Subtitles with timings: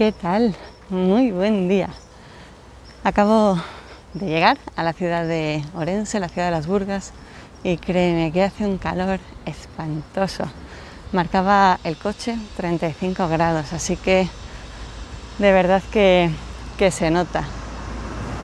[0.00, 0.54] ¿Qué tal?
[0.88, 1.90] Muy buen día.
[3.04, 3.58] Acabo
[4.14, 7.12] de llegar a la ciudad de Orense, la ciudad de las Burgas,
[7.64, 10.44] y créeme que hace un calor espantoso.
[11.12, 14.26] Marcaba el coche 35 grados, así que
[15.38, 16.30] de verdad que,
[16.78, 17.44] que se nota.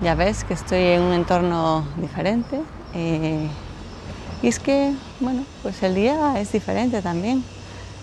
[0.02, 2.60] Ya ves que estoy en un entorno diferente.
[2.92, 3.48] eh,
[4.42, 7.42] y es que, bueno, pues el día es diferente también.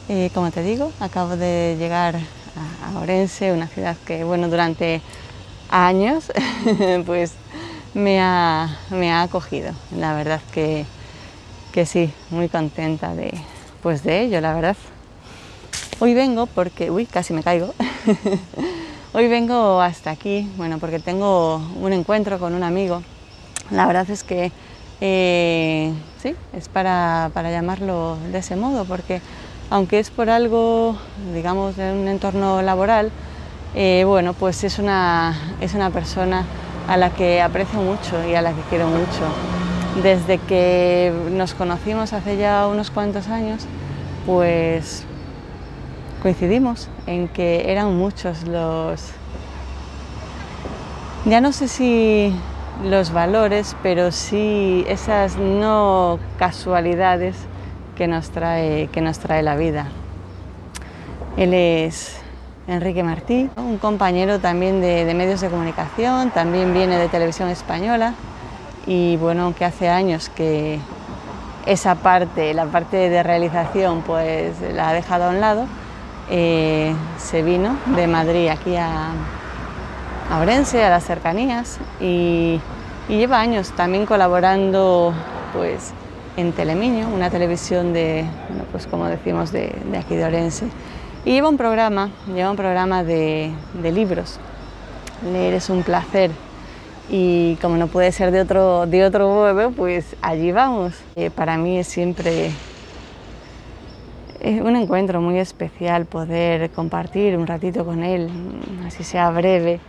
[0.10, 2.16] Eh, como te digo, acabo de llegar
[2.56, 5.02] a, Orense, una ciudad que, bueno, durante
[5.70, 6.32] años,
[7.06, 7.34] pues
[7.94, 9.74] me ha, me ha acogido.
[9.96, 10.86] La verdad que,
[11.72, 13.34] que sí, muy contenta de,
[13.82, 14.78] pues de ello, la verdad.
[16.00, 17.74] Hoy vengo porque, uy, casi me caigo.
[19.16, 23.04] Hoy vengo hasta aquí, bueno, porque tengo un encuentro con un amigo.
[23.70, 24.52] La verdad es que
[25.02, 29.22] eh, sí, es para, para llamarlo de ese modo, porque
[29.74, 30.96] aunque es por algo,
[31.34, 33.10] digamos, de un entorno laboral,
[33.74, 36.46] eh, bueno, pues es una, es una persona
[36.88, 39.24] a la que aprecio mucho y a la que quiero mucho.
[40.04, 43.66] Desde que nos conocimos hace ya unos cuantos años,
[44.28, 45.06] pues
[46.22, 49.10] coincidimos en que eran muchos los,
[51.26, 52.32] ya no sé si
[52.84, 57.48] los valores, pero sí esas no casualidades
[57.96, 59.88] que nos trae, que nos trae la vida.
[61.38, 62.18] Él es
[62.68, 68.14] Enrique Martí, un compañero también de, de, medios de comunicación, también viene de televisión española
[68.86, 70.80] y bueno, aunque hace años que
[71.66, 75.66] esa parte, la parte de realización, pues la ha dejado a un lado,
[76.30, 79.12] eh, se vino de Madrid aquí a,
[80.32, 82.60] a Orense, a las cercanías y,
[83.10, 85.14] y lleva años también colaborando
[85.54, 85.94] pues
[86.38, 90.68] en Telemiño, una televisión de, bueno, pues como decimos, de, de, aquí de Orense.
[91.26, 93.52] Y lleva un programa, lleva un programa de,
[93.82, 94.40] de, libros.
[95.32, 96.32] Leer es un placer
[97.10, 100.94] y como no puede ser de otro, de otro modo, pues allí vamos.
[101.16, 102.52] Eh, para mí es siempre
[104.44, 108.30] es un encuentro muy especial poder compartir un ratito con él,
[108.86, 109.80] así sea breve.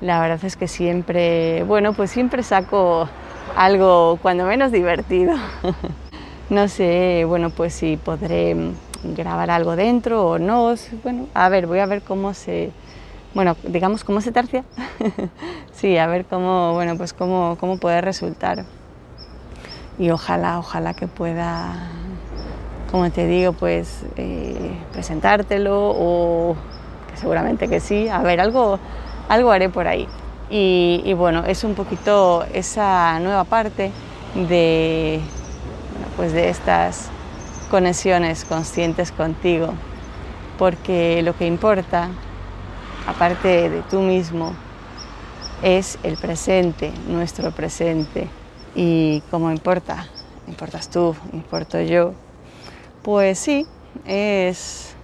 [0.00, 3.08] La verdad es que siempre, bueno, pues siempre saco
[3.56, 5.34] algo cuando menos divertido.
[6.50, 8.56] no sé, bueno, pues si podré
[9.02, 10.74] grabar algo dentro o no.
[11.02, 12.70] Bueno, a ver, voy a ver cómo se,
[13.34, 14.64] bueno, digamos cómo se tercia.
[15.72, 18.64] sí, a ver cómo, bueno, pues cómo, cómo puede resultar.
[19.98, 21.74] Y ojalá, ojalá que pueda,
[22.90, 26.56] como te digo, pues eh, presentártelo o
[27.14, 28.08] seguramente que sí.
[28.08, 28.78] A ver, algo,
[29.28, 30.06] algo haré por ahí.
[30.50, 33.92] Y, bueno, es un poquito esa nueva parte
[34.34, 35.20] de,
[36.16, 37.10] pues de estas
[37.70, 39.74] conexiones conscientes contigo,
[40.58, 42.08] porque lo que importa,
[43.06, 44.54] aparte de tú mismo,
[45.62, 48.28] es el presente, nuestro presente.
[48.74, 50.06] Y como importa,
[50.46, 52.14] importas tú, importo yo,
[53.02, 53.66] pues sí,
[54.06, 54.94] es,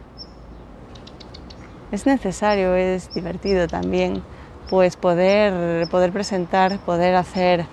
[1.92, 4.22] es necesario, es divertido también
[4.70, 7.66] pues poder, poder presentar, poder hacer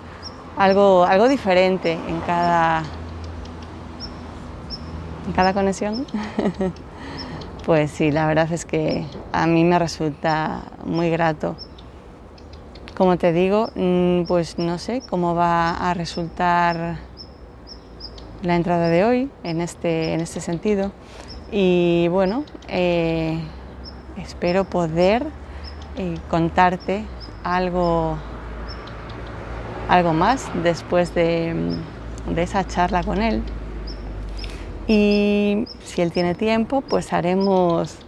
[0.56, 2.82] algo, algo diferente en cada,
[5.26, 6.06] en cada conexión.
[7.66, 11.56] pues sí, la verdad es que a mí me resulta muy grato.
[12.96, 13.70] Como te digo,
[14.28, 16.98] pues no sé cómo va a resultar
[18.42, 20.92] la entrada de hoy en este, en este sentido.
[21.50, 23.38] Y bueno, eh,
[24.18, 25.26] espero poder
[26.28, 27.04] contarte
[27.44, 28.16] algo,
[29.88, 31.76] algo más después de,
[32.28, 33.42] de, esa charla con él.
[34.86, 37.98] Y si él tiene tiempo, pues haremos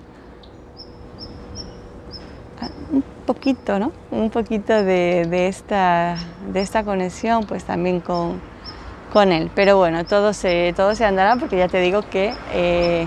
[2.91, 3.93] un poquito, ¿no?
[4.11, 6.17] Un poquito de, de esta,
[6.53, 8.41] de esta conexión, pues también con,
[9.13, 9.51] con él.
[9.55, 13.07] Pero bueno, todo se, todo se andará porque ya te digo que eh,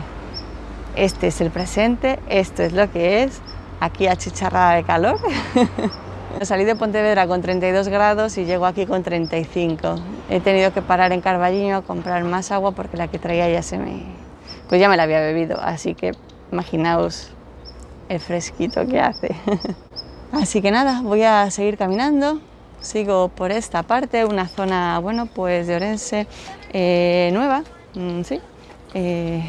[0.95, 3.41] este es el presente, esto es lo que es
[3.79, 5.19] aquí achicharrada de calor.
[6.41, 9.95] Salí de Pontevedra con 32 grados y llego aquí con 35.
[10.29, 13.63] He tenido que parar en Carballiño a comprar más agua porque la que traía ya
[13.63, 14.03] se me...
[14.69, 16.11] pues ya me la había bebido, así que
[16.51, 17.31] imaginaos
[18.09, 19.35] el fresquito que hace.
[20.31, 22.39] así que nada, voy a seguir caminando.
[22.81, 26.27] Sigo por esta parte, una zona, bueno, pues de Orense
[26.71, 27.63] eh, nueva,
[27.95, 28.39] mm, sí.
[28.93, 29.43] Eh,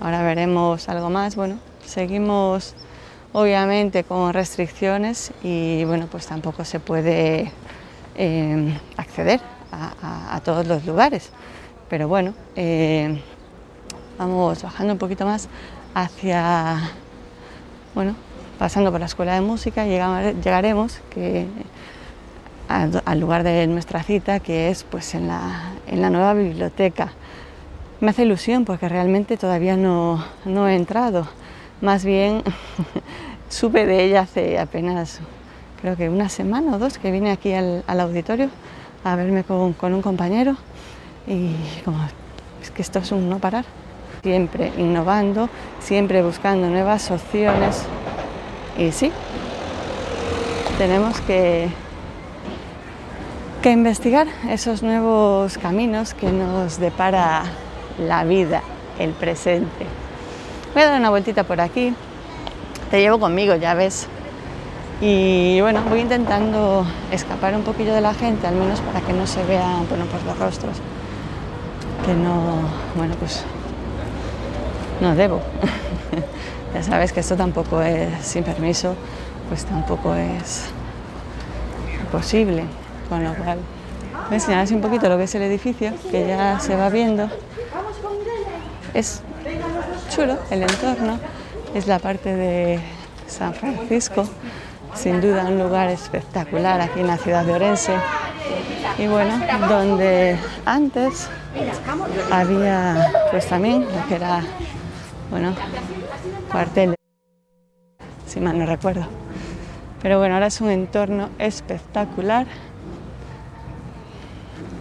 [0.00, 2.74] ahora veremos algo más, bueno, seguimos
[3.32, 7.52] obviamente con restricciones y bueno, pues tampoco se puede
[8.16, 9.40] eh, acceder
[9.72, 11.30] a, todos los lugares.
[11.88, 13.20] Pero bueno, eh,
[14.18, 15.48] vamos bajando un poquito más
[15.94, 16.90] hacia
[17.96, 18.14] bueno,
[18.58, 21.46] pasando por la escuela de música, llegaremos que,
[22.68, 27.12] al, lugar de nuestra cita, que es pues en la, en la nueva biblioteca.
[28.00, 31.26] Me hace ilusión porque realmente todavía no, no he entrado.
[31.80, 32.42] Más bien
[33.50, 35.20] supe de ella hace apenas,
[35.80, 38.48] creo que una semana o dos, que vine aquí al, auditorio
[39.04, 40.56] a verme con, con, un compañero
[41.26, 41.98] y como
[42.62, 43.64] es que esto es un no parar.
[44.22, 45.48] Siempre innovando,
[45.80, 47.82] siempre buscando nuevas opciones
[48.78, 49.12] y sí,
[50.78, 51.68] tenemos que,
[53.62, 57.44] que investigar esos nuevos caminos que nos depara
[57.98, 58.62] la vida,
[58.98, 59.86] el presente.
[60.76, 61.94] Voy a dar una vueltita por aquí,
[62.90, 64.08] te llevo conmigo, ya ves.
[65.00, 69.26] Y bueno, voy intentando escapar un poquillo de la gente, al menos para que no
[69.26, 70.76] se vean bueno, pues los rostros.
[72.04, 72.60] Que no,
[72.94, 73.42] bueno, pues
[75.00, 75.40] no debo.
[76.74, 78.96] Ya sabes que esto tampoco es sin permiso,
[79.48, 80.66] pues tampoco es
[82.12, 82.64] posible.
[83.08, 83.60] Con lo cual,
[84.12, 87.30] voy a enseñaros un poquito lo que es el edificio, que ya se va viendo.
[88.92, 89.22] Es
[90.08, 91.18] chulo el entorno,
[91.74, 92.80] es la parte de
[93.26, 94.26] San Francisco,
[94.94, 97.94] sin duda un lugar espectacular aquí en la ciudad de Orense.
[98.98, 99.34] Y bueno,
[99.68, 101.28] donde antes
[102.30, 104.42] había pues también lo que era
[105.30, 105.54] bueno,
[106.50, 106.94] cuartel,
[108.26, 109.06] si mal no recuerdo.
[110.02, 112.46] Pero bueno, ahora es un entorno espectacular.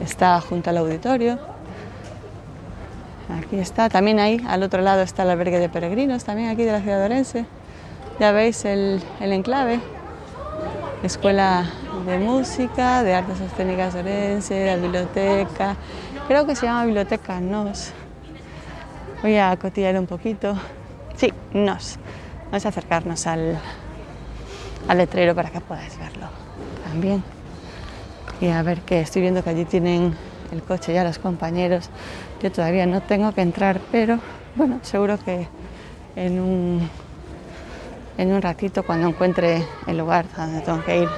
[0.01, 1.54] Está junto al auditorio.
[3.29, 6.71] Aquí está, también ahí, al otro lado está el albergue de peregrinos, también aquí de
[6.71, 7.45] la ciudad de Orense.
[8.19, 9.79] Ya veis el, el enclave,
[11.03, 11.65] Escuela
[12.05, 15.75] de Música, de Artes Escénicas de Orense, la biblioteca,
[16.27, 17.93] creo que se llama Biblioteca NOS.
[19.21, 20.55] Voy a cotillar un poquito.
[21.15, 21.97] Sí, nos.
[22.45, 23.57] Vamos a acercarnos al,
[24.87, 26.27] al letrero para que podáis verlo
[26.83, 27.23] también.
[28.39, 30.15] Y a ver qué, estoy viendo que allí tienen
[30.51, 31.89] el coche ya los compañeros.
[32.41, 34.19] Yo todavía no tengo que entrar, pero
[34.55, 35.47] bueno, seguro que
[36.15, 36.89] en un,
[38.17, 41.09] en un ratito, cuando encuentre el lugar donde tengo que ir,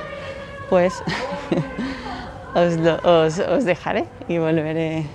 [0.69, 0.93] pues
[2.55, 5.05] os, os, os dejaré y volveré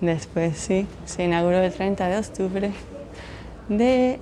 [0.00, 0.56] después.
[0.56, 2.72] Sí, se inauguró el 30 de octubre
[3.68, 4.18] de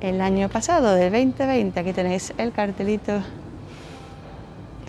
[0.00, 1.78] el año pasado, del 2020.
[1.78, 3.22] Aquí tenéis el cartelito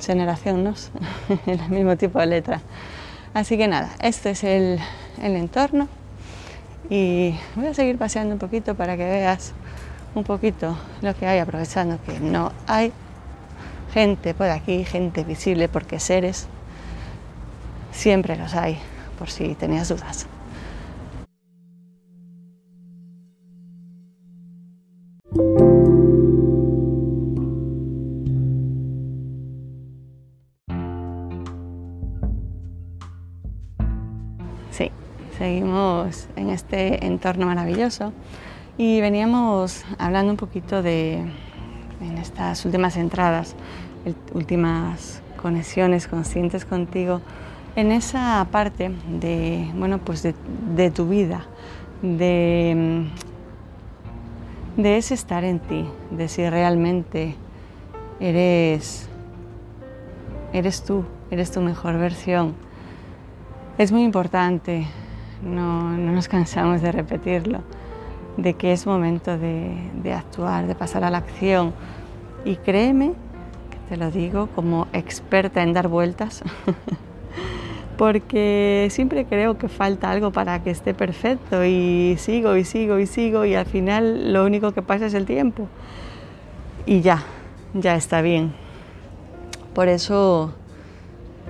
[0.02, 0.74] Generación ¿no?
[1.46, 2.62] el mismo tipo de letra.
[3.34, 4.80] Así que nada, este es el,
[5.22, 5.88] el entorno
[6.90, 9.54] y voy a seguir paseando un poquito para que veas
[10.16, 12.92] un poquito lo que hay, aprovechando que no hay
[13.94, 16.48] gente por aquí, gente visible, porque seres
[17.92, 18.78] siempre los hay,
[19.18, 20.28] por si tenías dudas.
[36.14, 38.14] Seguimos en este entorno maravilloso
[38.78, 41.16] y veníamos hablando un poquito de,
[42.02, 43.56] en estas últimas entradas,
[44.34, 47.22] últimas conexiones conscientes contigo,
[47.76, 50.36] en esa parte de, bueno, pues de,
[50.76, 51.46] de tu vida,
[52.02, 53.06] de
[54.78, 57.36] de ese estar en ti, de si realmente
[58.20, 59.08] eres,
[60.52, 62.56] eres tú, eres tu mejor versión.
[63.78, 64.88] Es muy importante,
[65.44, 67.60] no, nos cansamos de repetirlo,
[68.38, 71.74] de que es momento de, actuar, de pasar a la acción.
[72.46, 73.14] Y créeme,
[73.70, 76.44] que te lo digo como experta en dar vueltas,
[77.98, 83.06] porque siempre creo que falta algo para que esté perfecto y sigo y sigo y
[83.06, 85.68] sigo y al final lo único que pasa es el tiempo
[86.86, 87.24] y ya,
[87.74, 88.54] ya está bien.
[89.74, 90.54] Por eso,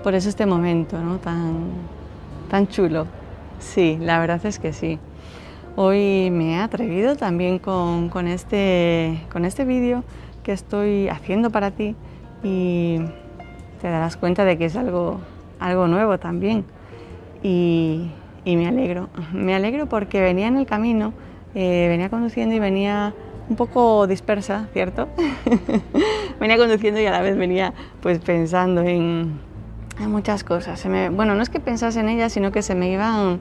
[0.04, 1.18] por eso este momento, ¿no?
[1.18, 3.23] Tan chulo.
[3.64, 5.00] Sí, la verdad es que sí.
[5.76, 10.04] Hoy me he atrevido también con, con este, con este vídeo
[10.44, 11.96] que estoy haciendo para ti
[12.44, 13.00] y
[13.82, 15.20] te darás cuenta de que es algo
[15.64, 16.66] algo nuevo también.
[17.42, 18.10] Y,
[18.46, 21.14] me alegro, me alegro porque venía en el camino,
[21.56, 23.14] eh, venía conduciendo y venía
[23.50, 25.08] un poco dispersa, ¿cierto?
[26.40, 29.40] venía conduciendo y a la vez venía pues pensando en,
[30.00, 30.84] muchas cosas.
[31.12, 33.40] bueno, no es que pensase en ellas, sino que se me iban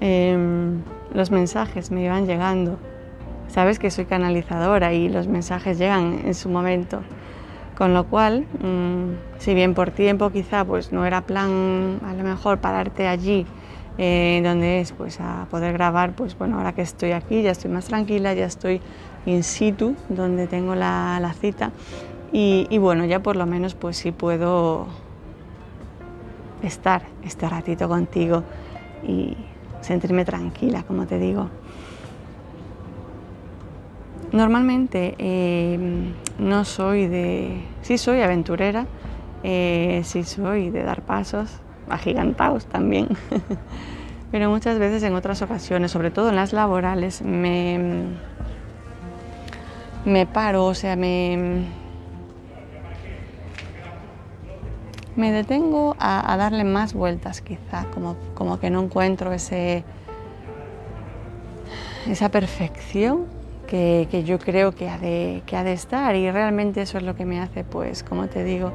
[0.00, 0.82] em,
[1.12, 2.78] los mensajes, me iban llegando.
[3.48, 7.02] Sabes que soy canalizadora y los mensajes llegan en su momento.
[7.76, 12.24] Con lo cual, mm, si bien por tiempo quizá pues no era plan a lo
[12.24, 13.46] mejor pararte allí
[13.98, 17.70] eh, donde es pues a poder grabar, pues bueno, ahora que estoy aquí ya estoy
[17.70, 18.80] más tranquila, ya estoy
[19.26, 21.72] in situ, donde tengo la, cita.
[22.30, 24.86] Y, bueno, ya por lo menos pues sí puedo
[26.62, 28.44] estar este ratito contigo
[29.06, 29.36] y
[29.80, 31.48] sentirme tranquila, como te digo.
[34.32, 37.62] Normalmente em, no soy de...
[37.82, 38.86] Sí soy aventurera,
[39.42, 41.50] eh, sí soy de dar pasos,
[41.88, 43.08] agigantados también,
[44.30, 48.02] pero muchas veces en otras ocasiones, sobre todo en las laborales, me,
[50.04, 51.64] me paro, o sea, me,
[55.18, 59.82] me detengo a, darle más vueltas quizá, como, como que no encuentro ese,
[62.06, 63.26] esa perfección
[63.66, 67.16] que, yo creo que ha, de, que ha de estar y realmente eso es lo
[67.16, 68.70] que me hace, pues, como te digo,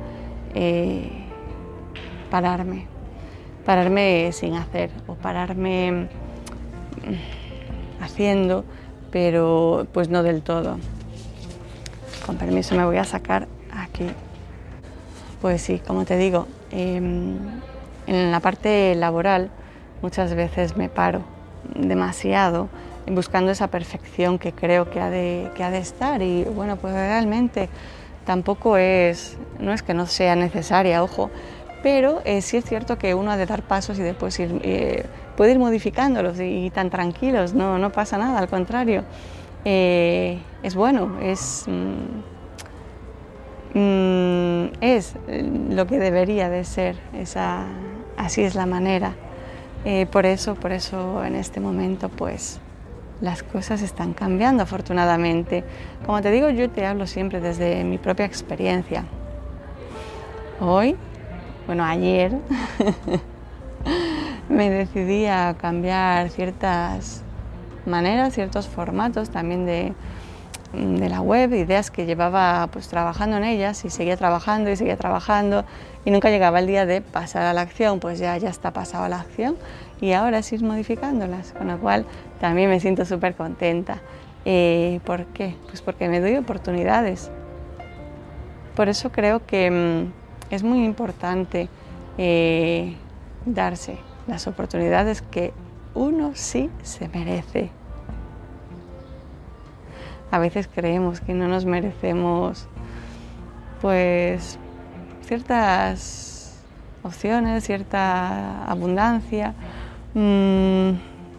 [0.54, 1.10] eh,
[2.30, 2.88] pararme,
[3.66, 8.66] pararme sin hacer o pararme mm, haciendo,
[9.12, 10.78] pero pues no del todo.
[12.26, 14.08] Con permiso me voy a sacar aquí.
[15.44, 17.36] Pues sí, como te digo, em,
[18.08, 19.50] en la parte laboral
[20.02, 21.22] muchas veces me paro
[21.76, 22.70] demasiado
[23.08, 26.94] buscando esa perfección que creo que ha de, que ha de estar y bueno, pues
[26.94, 27.68] realmente
[28.26, 31.30] tampoco es, no es que no sea necesaria, ojo,
[31.84, 35.04] pero eh, sí es cierto que uno ha de dar pasos y después ir, eh,
[35.36, 39.04] puede ir modificándolos y, tan tranquilos, no, no pasa nada, al contrario,
[39.66, 41.66] eh, es bueno, es,
[43.74, 45.16] mm, es
[45.70, 47.66] lo que debería de ser, esa,
[48.18, 49.16] así es la manera.
[50.12, 52.62] por eso, por eso en este momento pues
[53.24, 55.64] las cosas están cambiando afortunadamente.
[56.06, 59.06] Como te digo, yo te hablo siempre desde mi propia experiencia.
[60.60, 60.98] Hoy,
[61.66, 62.38] bueno, ayer,
[64.50, 67.24] me decidí a cambiar ciertas
[67.86, 69.94] maneras, ciertos formatos también de,
[70.74, 74.98] de la web, ideas que llevaba pues trabajando en ellas y seguía trabajando y seguía
[74.98, 75.66] trabajando
[76.04, 79.04] y nunca llegaba el día de pasar a la acción, pues ya, ya está pasado
[79.04, 79.56] a la acción
[80.02, 82.06] y ahora es modificándolas, con lo cual
[82.42, 84.02] también me siento súper contenta.
[84.46, 85.56] Eh, ¿Por qué?
[85.68, 87.32] Pues porque me doy oportunidades.
[88.76, 91.70] Por eso creo que mm, es muy importante
[92.18, 92.96] eh,
[93.46, 95.54] darse las oportunidades que
[95.94, 97.70] uno sí se merece.
[100.34, 102.68] A veces creemos que no nos merecemos
[103.84, 104.58] pues
[105.22, 106.60] ciertas
[107.04, 109.54] opciones, cierta abundancia,
[110.16, 110.90] mm,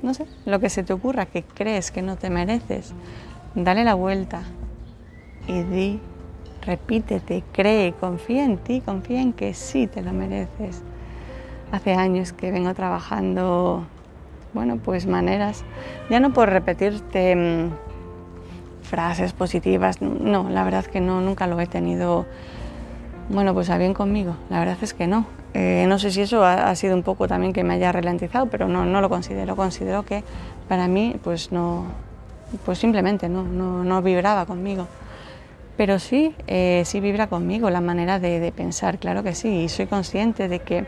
[0.01, 2.95] no sé, lo que se te ocurra que crees que no te mereces,
[3.57, 4.43] dale la vuelta
[5.49, 6.01] y di,
[6.65, 10.85] repítete, cree, confía en ti, confía en que sí te lo mereces.
[11.73, 13.87] Hace años que vengo trabajando,
[14.53, 15.65] bueno, pues maneras,
[16.11, 17.84] ya no por repetirte mm,
[18.95, 22.27] frases positivas, no, la verdad que no, nunca lo he tenido
[23.29, 25.27] bueno, pues a bien conmigo, la verdad es que no.
[25.55, 28.69] Eh, no sé si eso ha, sido un poco también que me haya ralentizado, pero
[28.69, 29.57] no, no lo considero.
[29.57, 30.23] Considero que
[30.69, 31.87] para mí, pues no,
[32.65, 34.87] pues simplemente no, no, vibraba conmigo.
[35.77, 39.63] Pero sí, eh, sí vibra conmigo la manera de, pensar, claro que sí.
[39.63, 40.87] Y soy consciente de que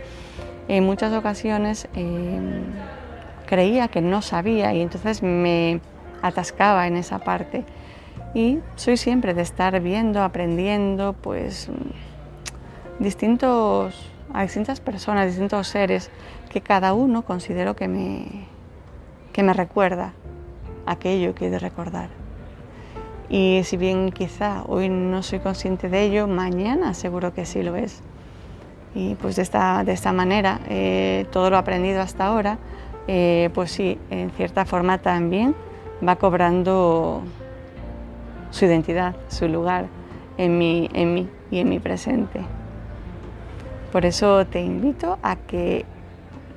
[0.68, 2.38] en muchas ocasiones eh,
[3.46, 5.80] creía que no sabía y entonces me
[6.22, 7.64] atascaba en esa parte.
[8.36, 11.70] Y soy siempre de estar viendo, aprendiendo, pues
[12.98, 16.10] distintos, a distintas personas, distintos seres,
[16.50, 18.26] que cada uno considero que me,
[19.32, 20.12] que me recuerda
[20.84, 22.10] aquello que he de recordar.
[23.30, 27.74] Y si bien quizá hoy no soy consciente de ello, mañana seguro que sí lo
[27.74, 28.02] es.
[28.94, 32.58] Y pues de esta, de esta manera, eh, todo lo aprendido hasta ahora,
[33.08, 35.54] eh, pues sí, en cierta forma también
[36.06, 37.22] va cobrando
[38.50, 39.86] su identidad, su lugar
[40.38, 42.40] en mí, en mí y en mi presente.
[43.92, 45.84] Por eso te invito a que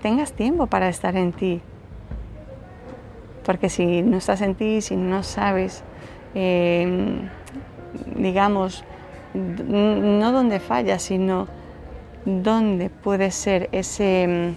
[0.02, 1.62] tengas tiempo para estar en ti.
[3.46, 5.84] Porque si no estás en ti, si no sabes,
[6.34, 7.30] em,
[8.16, 8.84] digamos,
[9.34, 11.48] no dónde fallas, sino
[12.26, 14.54] dónde puede ser ese,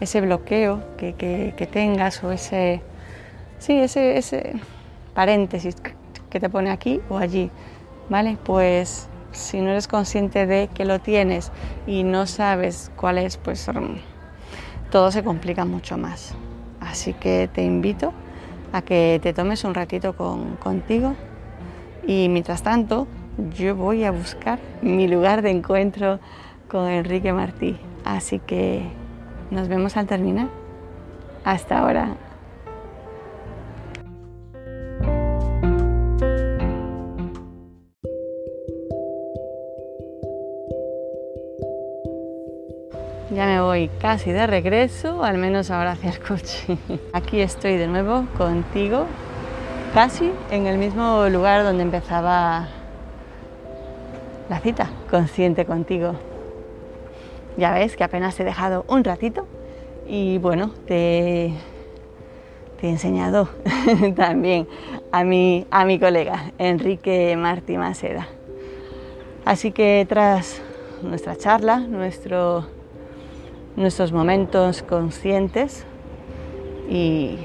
[0.00, 2.82] ese bloqueo que, tengas o ese,
[3.58, 4.54] sí, ese, ese
[5.14, 5.76] paréntesis
[6.30, 7.50] que te pone aquí o allí,
[8.08, 8.38] ¿vale?
[8.44, 11.52] Pues si no eres consciente de que lo tienes
[11.86, 16.34] y no sabes cuál es, pues mm, todo se complica mucho más.
[16.80, 18.12] Así que te invito
[18.72, 20.14] a que te tomes un ratito
[20.58, 21.14] contigo
[22.06, 23.06] y mientras tanto
[23.56, 26.18] yo voy a buscar mi lugar de encuentro
[26.68, 27.78] con Enrique Martí.
[28.04, 28.82] Así que
[29.50, 30.48] nos vemos al terminar.
[31.44, 32.27] Hasta ahora.
[43.86, 46.76] Casi de regreso, al menos ahora hacia el coche.
[47.12, 49.06] Aquí estoy de nuevo contigo,
[49.94, 52.66] casi en el mismo lugar donde empezaba
[54.48, 56.14] la cita, consciente contigo.
[57.56, 59.46] Ya ves que apenas he dejado un ratito
[60.08, 63.48] y bueno, te, he enseñado
[64.16, 64.66] también
[65.12, 68.26] a mi, a mi colega Enrique Martí Maseda.
[69.44, 70.60] Así que tras
[71.02, 72.66] nuestra charla, nuestro,
[73.78, 75.84] nuestros momentos conscientes
[76.90, 77.38] y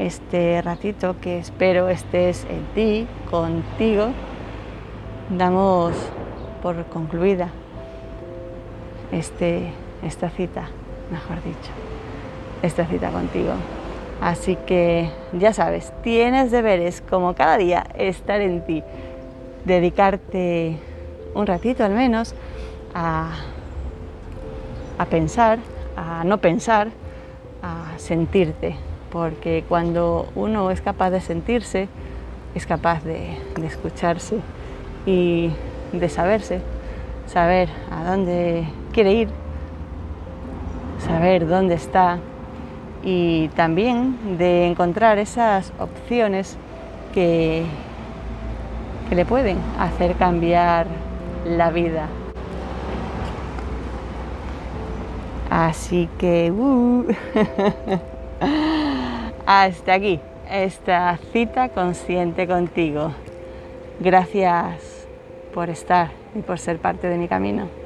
[0.00, 4.08] este ratito que espero estés en ti, contigo,
[5.30, 5.94] damos
[6.62, 7.48] por concluida
[9.12, 10.68] este, esta cita,
[11.12, 11.70] mejor dicho,
[12.62, 13.52] esta cita contigo.
[14.20, 18.82] Así que ya sabes, tienes deberes como cada día estar en ti,
[19.64, 20.76] dedicarte
[21.34, 22.34] un ratito al menos
[22.94, 23.30] a,
[25.02, 25.58] a pensar,
[25.96, 26.88] a no pensar,
[27.60, 28.76] a sentirte,
[29.10, 31.88] porque cuando uno es capaz de sentirse,
[32.54, 34.38] es capaz de, escucharse
[35.04, 35.50] y
[35.92, 36.60] de saberse,
[37.26, 39.28] saber a dónde quiere ir,
[40.98, 42.18] saber dónde está.
[43.04, 46.56] Y también de encontrar esas opciones
[47.12, 47.64] que,
[49.08, 50.86] que le pueden hacer cambiar
[51.44, 52.06] la vida.
[55.54, 57.04] Así que uh,
[59.46, 60.18] hasta aquí
[60.50, 63.12] esta cita consciente contigo.
[64.00, 65.06] Gracias
[65.52, 67.81] por estar y por ser parte de mi camino.